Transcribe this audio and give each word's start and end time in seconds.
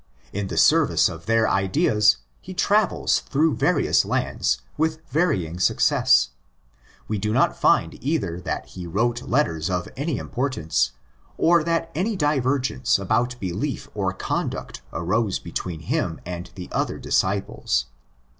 In 0.33 0.47
the 0.47 0.57
service 0.57 1.09
of 1.09 1.27
their 1.27 1.47
ideas 1.47 2.17
he 2.41 2.55
travels 2.55 3.19
through 3.29 3.53
various 3.55 4.03
lands 4.03 4.59
with 4.75 4.97
varying 5.11 5.59
success. 5.59 6.29
We 7.07 7.19
do 7.19 7.31
not 7.31 7.55
find 7.55 8.03
either 8.03 8.41
that 8.41 8.69
he 8.69 8.87
wrote 8.87 9.21
letters 9.21 9.69
of 9.69 9.87
any 9.95 10.17
importance, 10.17 10.93
or 11.37 11.63
that 11.65 11.91
any 11.93 12.15
divergence 12.15 12.97
about 12.97 13.39
belief 13.39 13.89
or 13.93 14.11
conduct 14.11 14.81
arose 14.91 15.37
PAUL 15.37 15.49
ACCORDING 15.51 15.79
TO 15.81 15.85
ACTS 15.85 15.91
101 15.91 16.11
between 16.15 16.15
him 16.19 16.21
and 16.25 16.51
the 16.55 16.69
other 16.75 16.97
disciples. 16.97 17.85